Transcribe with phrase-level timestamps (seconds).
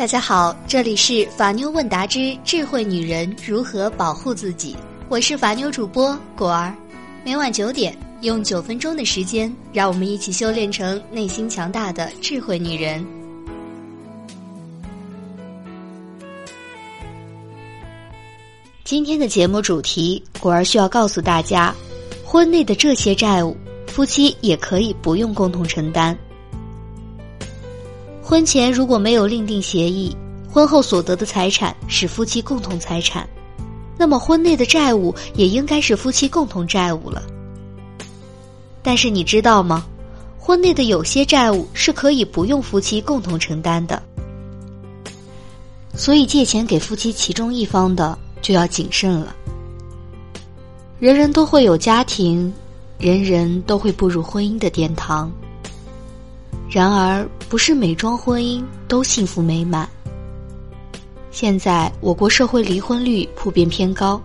[0.00, 4.74] 大家好，这里是法妞问答之智慧女人如何保护自己，
[5.10, 6.74] 我是法妞主播果儿。
[7.22, 13.04] 每晚九点，用九分钟的时间，让我们一起修炼成内心强大的智慧女人。
[18.84, 21.74] 今天的节目主题，果儿需要告诉大家，
[22.24, 23.54] 婚内的这些债务，
[23.86, 26.16] 夫妻也可以不用共同承担。
[28.30, 30.16] 婚前如果没有另定协议，
[30.48, 33.28] 婚后所得的财产是夫妻共同财产，
[33.98, 37.24] 那么婚内的债务也应该是夫妻共同债务了。
[38.84, 39.84] 但是你知道吗？
[40.38, 44.00] 婚内的有些债务是可以不用夫妻共同承担的，
[45.96, 49.34] 所以借钱给夫妻其中一方的就要谨慎了。
[51.00, 52.54] 人人都会有家庭，
[52.96, 55.28] 人人都会步入婚姻的殿堂。
[56.70, 59.88] 然而，不是每桩婚姻都幸福美满。
[61.32, 64.22] 现在，我国社会离婚率普遍偏高，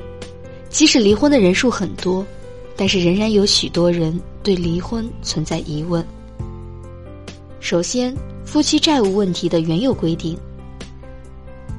[0.69, 2.23] 即使离婚的人数很多，
[2.75, 6.05] 但是仍然有许多人对离婚存在疑问。
[7.59, 10.37] 首先，夫妻债务问题的原有规定：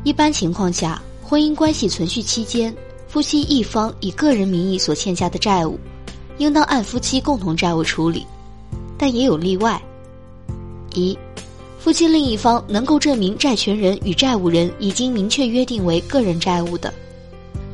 [0.03, 2.75] 一般情况下，婚姻关系存续期间，
[3.07, 5.79] 夫妻一方以个人名义所欠下的债务，
[6.39, 8.27] 应当按夫妻共同债务处理，
[8.99, 9.81] 但也有例外。
[10.97, 11.17] 一，
[11.79, 16.93] 夫妻另一方能够证明债权人与债务人已经明确约定为个人债务的，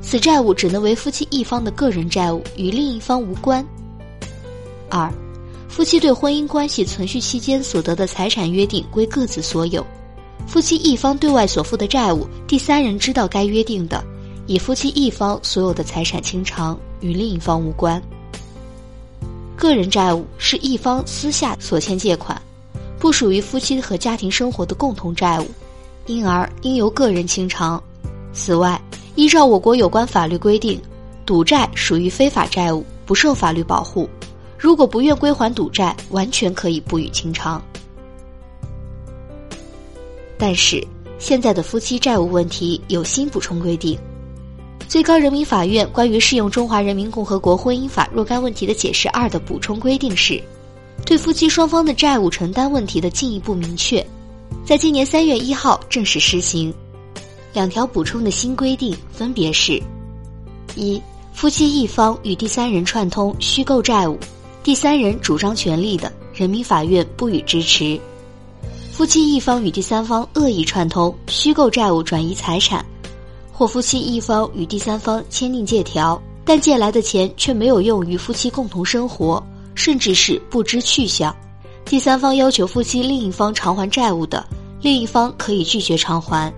[0.03, 3.65] 此债务只能为夫妻一方的个人债务，与另一方无关。
[4.91, 5.11] 二，
[5.69, 9.87] 夫妻对婚姻关系存续期间所得的财产约定归各自所有，
[10.47, 14.05] 夫妻一方对外所负的债务，第三人知道该约定的，
[14.47, 18.03] 以夫妻一方所有的财产清偿，与另一方无关。
[19.57, 22.41] 个人债务是一方私下所欠借款。
[23.03, 25.51] 不属于夫妻和家庭生活的共同债务，
[26.07, 27.83] 因而应由个人清偿。
[28.33, 28.81] 此外，
[29.17, 30.81] 依照我国有关法律规定，
[31.27, 34.09] 赌债属于非法债务，不受法律保护。
[34.57, 37.61] 如果不愿归还赌债，完全可以不予清偿。
[40.39, 40.81] 但是，
[41.19, 43.99] 现在的夫妻债务问题有新补充规定。
[44.87, 50.41] 最高人民法院关于适用《中华人民共和国婚姻法》若干问题的解释二的补充规定是。
[51.05, 54.05] 对夫妻双方的债务承担问题的进一步明确，
[54.65, 56.73] 在今年三月一号正式施行。
[57.53, 59.83] 两条补充的新规定分别是：
[60.75, 61.01] 一、
[61.35, 64.19] 夫妻一方与第三人串通虚构债务，
[64.63, 68.01] 第三人主张权利的，人民法院不予支持；
[68.91, 72.83] 夫妻一方与第三方恶意串通虚构债务转移财产，
[73.53, 79.45] 或夫妻一方与第三方签订借条，但借来的钱却没有用于夫妻共同生活。
[79.75, 81.35] 甚至是不知去向，
[81.85, 84.45] 第三方要求夫妻另一方偿还债务的，
[84.81, 86.53] 另一方可以拒绝偿还。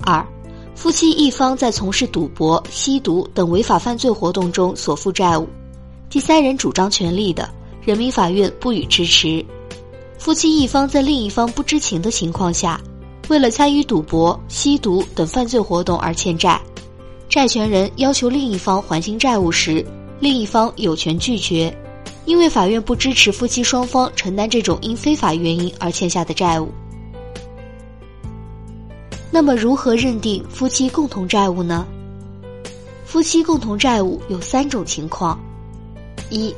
[0.00, 0.26] 二，
[0.74, 5.48] 夫妻一方在从事赌博、吸毒等违法犯罪活动中所负债务，
[6.08, 7.48] 第三人主张权利的，
[7.84, 9.44] 人民法院不予支持。
[10.18, 12.80] 夫妻一方在另一方不知情的情况下，
[13.28, 16.60] 为了参与赌博、吸毒等犯罪活动而欠债，
[17.28, 19.84] 债权人要求另一方还清债务时。
[20.20, 21.72] 另一方有权拒绝，
[22.24, 26.72] 因为法院不支持夫妻双方承担这种因非法原因而欠下的债务。
[29.30, 31.86] 那么，如何认定夫妻共同债务呢？
[33.04, 35.38] 夫妻共同债务有三种情况：
[36.30, 36.52] 一、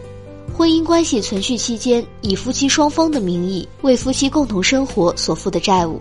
[0.57, 6.01] 婚姻关系存续期间以夫妻双方的名义为夫妻共同生活所负的债务；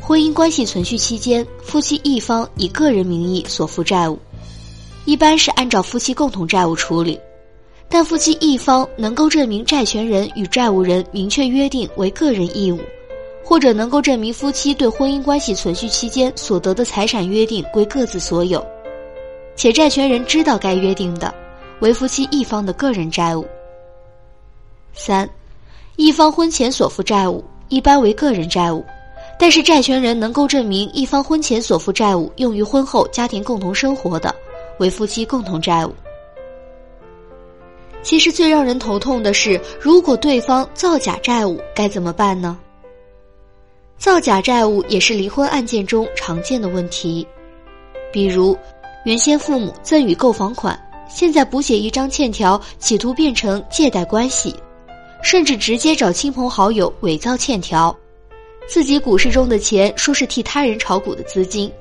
[0.00, 4.18] 婚姻关系存续期间夫妻一方以个人名义所负债务。
[5.06, 7.18] 一般是按照夫妻共同债务处理，
[7.88, 12.80] 但夫妻一方能够证明债权人与债务人明确约定为个人义务，
[13.44, 18.66] 或者能够证明夫妻对婚姻关系存续期间所得的财产约定归各自所有，
[19.54, 21.32] 且债权人知道该约定的，
[21.78, 23.46] 为夫妻一方的个人债务。
[24.92, 25.28] 三，
[25.94, 28.84] 一方婚前所负债务一般为个人债务，
[29.38, 34.34] 但是债权人能够证明一方婚前所负债务用于婚后家庭共同生活的。
[34.78, 35.94] 为夫妻共同债务。
[38.02, 42.56] 其实最让人头痛的是，如果对方造假债务该怎么办呢？
[43.98, 47.26] 造假债务也是离婚案件中常见的问题，
[48.12, 48.56] 比如
[49.04, 54.54] 原先父母赠与购房款，现在补写一张欠条，企图变成借贷关系，
[55.22, 57.96] 甚至直接找亲朋好友伪造欠条，
[58.68, 61.72] 自己股市中的钱说是替他人炒股的资金，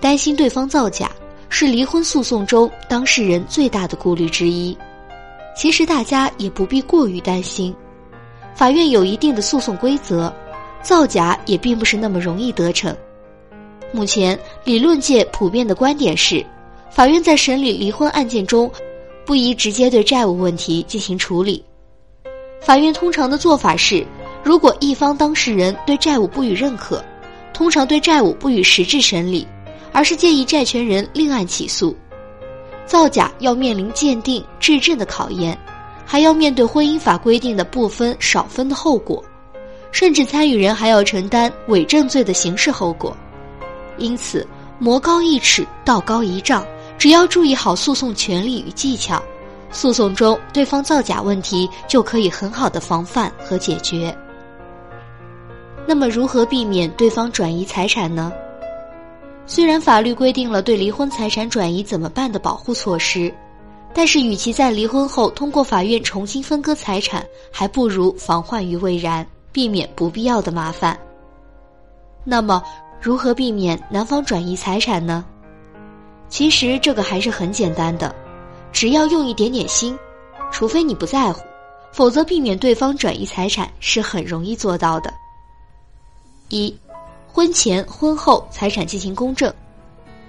[0.00, 1.10] 担心对方造假。
[1.48, 4.76] 是离婚诉讼中当事人最大的顾虑之一。
[5.56, 7.74] 其实大家也不必过于担心，
[8.54, 10.32] 法院有一定的诉讼规则，
[10.82, 12.94] 造假也并不是那么容易得逞。
[13.92, 16.44] 目前理论界普遍的观点是，
[16.90, 18.70] 法院在审理离婚案件中，
[19.24, 21.64] 不宜直接对债务问题进行处理。
[22.60, 24.04] 法院通常的做法是，
[24.42, 27.02] 如果一方当事人对债务不予认可，
[27.54, 29.46] 通常对债务不予实质审理，
[29.96, 31.96] 而是建议债权人另案起诉。
[32.84, 35.58] 造假要面临鉴定、质证的考验，
[36.04, 39.24] 还要面对婚姻法规定的不分少分的后果，
[39.92, 43.16] 甚至参与人还要承担伪证罪的刑事后果。
[43.96, 44.46] 因此，
[44.78, 46.62] 魔高一尺，道高一丈，
[46.98, 49.22] 只要注意好诉讼权利与技巧，
[49.70, 54.14] 诉讼中对方造假问题就可以很好的防范和解决。
[55.86, 58.30] 那么，如何避免对方转移财产呢？
[59.48, 63.32] 虽然法律规定了对离婚财产转移怎么办的保护措施，
[63.94, 70.98] 但是与其在离婚后通过法院重新分割财产，还不如防患于未然，避免不必要的麻烦。
[72.24, 72.60] 那么，
[73.00, 75.24] 如何避免男方转移财产呢？
[76.28, 78.12] 其实这个还是很简单的，
[78.72, 79.96] 只要用一点点心，
[80.50, 81.40] 除非你不在乎，
[81.92, 85.14] 否则避免对方转移财产是很容易做到的。
[86.48, 86.76] 一。
[87.36, 89.52] 婚前、婚后财产进行公证，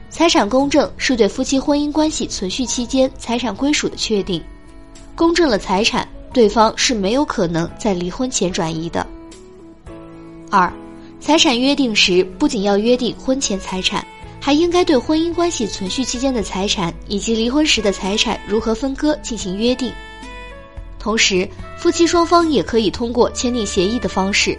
[0.10, 4.44] 财产公证是对夫妻婚姻关系存续期间财产归属的确定。
[5.16, 9.08] 公证了财产，对方是没有可能在离婚前转移的。
[10.52, 10.70] 二，
[11.22, 14.06] 财产约定时不仅要约定婚前财产，
[14.42, 19.94] 还应该对婚姻关系存续期间的财产以及离婚时的财产如何分割进行约定。
[21.00, 24.58] 同时，夫妻双方也可以通过签订协议的方式。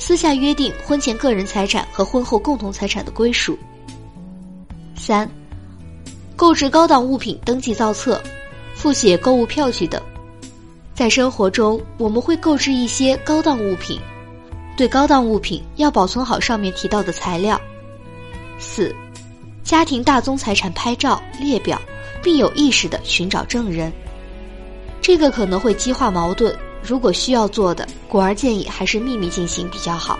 [0.00, 3.56] 私下约定婚前个人财产和婚后共同财产的归属。
[4.96, 5.30] 三，
[6.34, 8.20] 购置高档物品登记造册，
[8.74, 10.00] 复写购物票据等。
[10.94, 14.00] 在生活中，我们会购置一些高档物品，
[14.74, 17.60] 对高档物品要保存好上面提到的材料。
[18.58, 18.96] 四，
[19.62, 21.80] 家庭大宗财产拍照列表，
[22.22, 23.92] 并有意识的寻找证人。
[25.02, 26.58] 这个可能会激化矛盾。
[26.82, 30.18] 如果需要做的，果儿建议还是秘密进行比较好。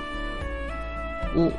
[1.36, 1.50] 五，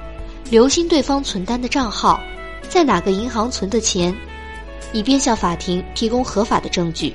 [0.50, 2.21] 留心对方存单的账号，
[2.69, 4.15] 在哪个银行存的钱，
[4.94, 7.13] 以便向法庭提供合法的证据。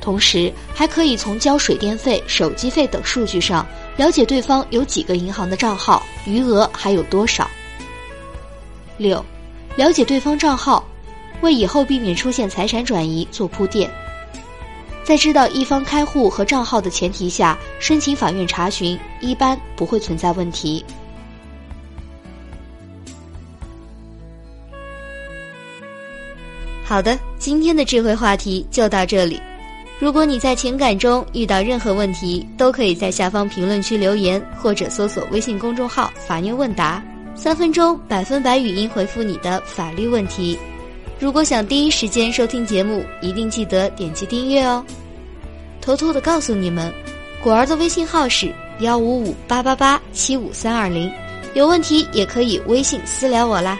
[0.00, 3.66] 同时，还可以从交水电费、手机费等数据上
[3.96, 7.48] 了解对方有几个银行的账号，余额还有多少。
[8.96, 9.24] 六，
[9.76, 10.84] 了解对方账号，
[11.40, 13.90] 为以后避免出现财产转移做铺垫。
[15.08, 20.84] 在知道一方开户和账号的前提下，申请法院查询，一般不会存在问题。
[26.84, 29.40] 好的，今天的智慧话题就到这里。
[29.98, 37.02] 如果你在情感中遇到任何问题，都可以在下方评论区留言，或者搜索微信公众号“法妞问答”，
[37.34, 40.58] 三分钟百分百语音回复你的法律问题。
[41.20, 44.84] 如果想第一时间收听节目，一定记得点击订阅哦。
[45.80, 46.92] 偷偷的告诉你们，
[47.42, 51.10] 果儿的微信号是幺五五八八八七五三二零，
[51.54, 53.76] 有问题也可以微信私聊我啦。